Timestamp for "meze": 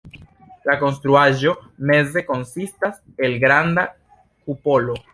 1.91-2.25